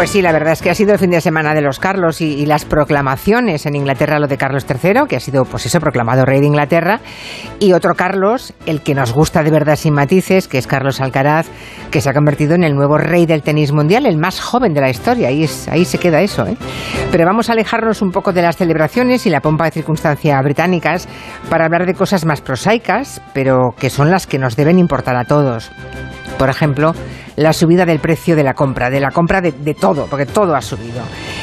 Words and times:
Pues 0.00 0.12
sí, 0.12 0.22
la 0.22 0.32
verdad 0.32 0.54
es 0.54 0.62
que 0.62 0.70
ha 0.70 0.74
sido 0.74 0.94
el 0.94 0.98
fin 0.98 1.10
de 1.10 1.20
semana 1.20 1.52
de 1.52 1.60
los 1.60 1.78
Carlos 1.78 2.22
y, 2.22 2.46
las 2.46 2.64
proclamaciones 2.64 3.66
en 3.66 3.76
Inglaterra, 3.76 4.18
lo 4.18 4.28
de 4.28 4.38
Carlos 4.38 4.64
III, 4.66 5.02
que 5.06 5.16
ha 5.16 5.20
sido, 5.20 5.44
pues 5.44 5.66
eso, 5.66 5.78
proclamado 5.78 6.24
rey 6.24 6.40
de 6.40 6.46
Inglaterra, 6.46 7.00
y 7.58 7.74
otro 7.74 7.94
Carlos, 7.94 8.54
el 8.64 8.80
que 8.80 8.94
nos 8.94 9.12
gusta 9.12 9.42
de 9.42 9.50
verdad 9.50 9.76
sin 9.76 9.92
matices, 9.92 10.48
que 10.48 10.56
es 10.56 10.66
Carlos 10.66 11.02
Alcaraz, 11.02 11.48
que 11.90 12.00
se 12.00 12.08
ha 12.08 12.14
convertido 12.14 12.54
en 12.54 12.64
el 12.64 12.74
nuevo 12.74 12.96
rey 12.96 13.26
del 13.26 13.42
tenis 13.42 13.72
mundial, 13.72 14.06
el 14.06 14.16
más 14.16 14.40
joven 14.40 14.72
de 14.72 14.80
la 14.80 14.88
historia. 14.88 15.28
Ahí, 15.28 15.46
ahí 15.70 15.84
se 15.84 15.98
queda 15.98 16.22
eso, 16.22 16.46
¿eh? 16.46 16.56
Pero 17.12 17.26
vamos 17.26 17.50
a 17.50 17.52
alejarnos 17.52 18.00
un 18.00 18.10
poco 18.10 18.32
de 18.32 18.40
las 18.40 18.56
celebraciones 18.56 19.26
y 19.26 19.28
la 19.28 19.42
pompa 19.42 19.66
de 19.66 19.72
circunstancia 19.72 20.40
británicas 20.40 21.08
para 21.50 21.66
hablar 21.66 21.84
de 21.84 21.92
cosas 21.92 22.24
más 22.24 22.40
prosaicas, 22.40 23.20
pero 23.34 23.74
que 23.78 23.90
son 23.90 24.10
las 24.10 24.26
que 24.26 24.38
nos 24.38 24.56
deben 24.56 24.78
importar 24.78 25.16
a 25.16 25.26
todos. 25.26 25.70
Por 26.38 26.48
ejemplo, 26.48 26.94
la 27.36 27.52
subida 27.52 27.86
del 27.86 28.00
precio 28.00 28.36
de 28.36 28.42
la 28.42 28.54
compra, 28.54 28.90
de 28.90 29.00
la 29.00 29.10
compra 29.10 29.40
de, 29.40 29.74
todo, 29.74 30.06
porque 30.06 30.26
todo 30.26 30.54
ha 30.54 30.62
subido. 30.62 31.02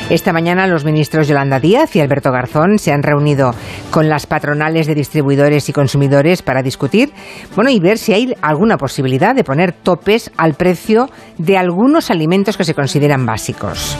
Esta 0.10 0.34
mañana 0.34 0.68
los 0.68 0.86
ministros 0.86 1.28
Yolanda 1.28 1.60
Díaz 1.60 1.96
y 1.96 2.00
Alberto 2.00 2.32
Garzón 2.32 2.80
se 2.80 2.92
han 2.92 3.04
reunido 3.04 3.54
con 3.92 4.10
las 4.10 4.26
patronales 4.26 4.88
de 4.88 4.96
distribuidores 4.96 5.70
y 5.70 5.74
consumidores 5.74 6.42
para 6.42 6.62
discutir, 6.62 7.14
bueno, 7.56 7.70
y 7.70 7.80
ver 7.80 7.98
si 7.98 8.14
hay 8.14 8.36
alguna 8.42 8.78
posibilidad 8.78 9.36
de 9.36 9.44
poner 9.44 9.72
topes 9.72 10.32
al 10.38 10.54
precio 10.54 11.10
de 11.38 11.58
algunos 11.58 12.12
alimentos 12.12 12.58
que 12.58 12.64
se 12.64 12.74
consideran 12.74 13.26
básicos. 13.26 13.98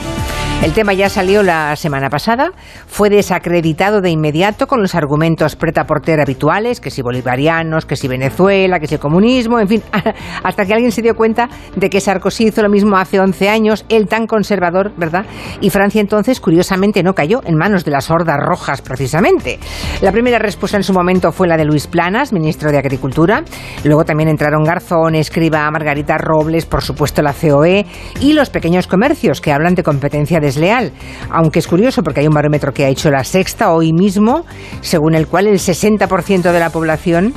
El 0.64 0.74
tema 0.74 0.94
ya 0.94 1.08
salió 1.08 1.44
la 1.44 1.76
semana 1.76 2.10
pasada, 2.10 2.52
fue 2.88 3.12
desacreditado 3.12 4.02
de 4.02 4.10
inmediato 4.10 4.66
con 4.66 4.82
los 4.82 4.96
argumentos 4.96 5.56
preta 5.56 5.86
porter 5.86 6.20
habituales, 6.20 6.82
que 6.82 6.90
si 6.90 7.04
bolivarianos, 7.04 7.86
que 7.86 7.96
si 7.96 8.08
Venezuela, 8.08 8.80
que 8.80 8.88
si 8.88 8.98
comunismo, 8.98 9.60
en 9.60 9.68
fin, 9.68 9.84
hasta 10.44 10.66
que 10.66 10.74
alguien 10.74 10.92
se 10.92 11.04
dio 11.04 11.16
cuenta 11.16 11.48
de 11.76 11.92
que 11.92 12.02
Sarkozy 12.02 12.48
hizo 12.48 12.64
lo 12.64 12.70
mismo 12.70 12.98
hace 12.98 13.20
11 13.20 13.50
años, 13.50 13.86
él 13.88 14.08
tan 14.08 14.26
conservador, 14.26 14.92
¿verdad? 14.98 15.28
Y 15.62 15.70
Francia 15.70 16.02
entonces, 16.02 16.42
curiosamente, 16.42 17.04
no 17.04 17.14
cayó 17.14 17.42
en 17.46 17.56
manos 17.56 17.86
de 17.86 17.92
las 17.92 18.10
hordas 18.10 18.40
rojas, 18.40 18.82
precisamente. 18.82 19.60
La 20.02 20.12
primera 20.12 20.40
respuesta 20.40 20.76
en 20.76 20.84
su 20.84 20.92
momento 20.92 21.32
fue 21.32 21.48
la 21.48 21.56
de 21.56 21.66
Luis 21.66 21.86
Planas, 21.86 22.34
ministro 22.34 22.72
de 22.72 22.80
Agricultura. 22.80 23.44
Luego 23.84 24.06
también 24.06 24.28
entraron 24.28 24.64
Garzón, 24.64 25.14
Escriba, 25.14 25.70
Margarita 25.70 26.18
Robles, 26.18 26.66
por 26.66 26.82
supuesto 26.82 27.22
la 27.22 27.34
COE 27.34 27.86
y 28.22 28.34
los 28.34 28.50
pequeños 28.50 28.88
comercios 28.88 29.40
que 29.40 29.54
hablan 29.54 29.76
de 29.76 29.84
competencia 29.84 30.40
de 30.40 30.47
desleal. 30.48 30.92
Aunque 31.30 31.60
es 31.60 31.68
curioso 31.68 32.04
porque 32.04 32.22
hay 32.22 32.28
un 32.28 32.34
barómetro 32.34 32.74
que 32.74 32.86
ha 32.86 32.90
hecho 32.90 33.12
la 33.12 33.24
sexta 33.24 33.72
hoy 33.72 33.94
mismo, 33.94 34.46
según 34.82 35.14
el 35.14 35.28
cual 35.28 35.48
el 35.48 35.60
60% 35.60 36.52
de 36.52 36.60
la 36.60 36.70
población 36.70 37.34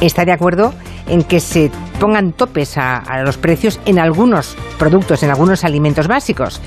está 0.00 0.24
de 0.24 0.32
acuerdo 0.32 0.74
en 1.08 1.22
que 1.22 1.40
se 1.40 1.70
pongan 2.00 2.32
topes 2.32 2.76
a, 2.78 2.98
a, 2.98 3.22
los 3.22 3.36
precios 3.36 3.80
en 3.86 3.98
algunos 3.98 4.56
productos, 4.78 5.22
en 5.22 5.30
algunos 5.30 5.64
alimentos 5.64 6.06
básicos. 6.06 6.60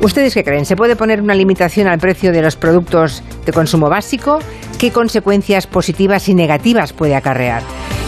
¿Ustedes 0.00 0.34
qué 0.34 0.42
creen? 0.42 0.66
¿Se 0.66 0.74
puede 0.74 0.96
poner 0.96 1.20
una 1.20 1.34
limitación 1.34 1.86
al 1.86 1.98
precio 1.98 2.32
de 2.32 2.42
los 2.42 2.56
productos 2.56 3.22
de 3.46 3.52
consumo 3.52 3.88
básico? 3.88 4.40
¿Qué 4.78 4.90
consecuencias 4.90 5.68
positivas 5.68 6.28
y 6.28 6.34
negativas 6.34 6.92
puede 6.92 7.14
acarrear? 7.14 7.62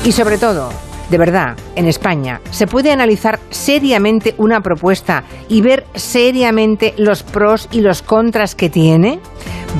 Y 0.04 0.10
sobre 0.10 0.38
todo, 0.38 0.70
de 1.10 1.18
verdad, 1.18 1.56
en 1.76 1.86
España, 1.86 2.40
¿se 2.50 2.66
puede 2.66 2.90
analizar 2.90 3.38
seriamente 3.50 4.34
una 4.38 4.60
propuesta 4.60 5.24
y 5.48 5.60
ver 5.60 5.86
seriamente 5.94 6.94
los 6.96 7.22
pros 7.22 7.68
y 7.70 7.80
los 7.80 8.02
contras 8.02 8.54
que 8.54 8.70
tiene? 8.70 9.20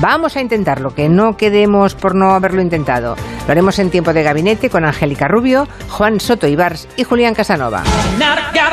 Vamos 0.01 0.35
a 0.35 0.41
intentarlo, 0.41 0.93
que 0.93 1.09
no 1.09 1.37
quedemos 1.37 1.95
por 1.95 2.15
no 2.15 2.31
haberlo 2.31 2.61
intentado. 2.61 3.15
Lo 3.45 3.51
haremos 3.51 3.79
en 3.79 3.89
tiempo 3.89 4.13
de 4.13 4.23
gabinete 4.23 4.69
con 4.69 4.85
Angélica 4.85 5.27
Rubio, 5.27 5.67
Juan 5.89 6.19
Soto 6.19 6.47
Ibars 6.47 6.87
y 6.97 7.03
Julián 7.03 7.33
Casanova. 7.33 7.83